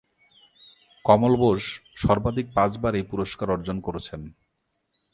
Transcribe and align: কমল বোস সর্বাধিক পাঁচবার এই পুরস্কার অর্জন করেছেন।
কমল 1.05 1.33
বোস 1.35 1.63
সর্বাধিক 1.95 2.47
পাঁচবার 2.55 2.93
এই 2.95 3.05
পুরস্কার 3.11 3.47
অর্জন 3.49 3.77
করেছেন। 3.79 4.21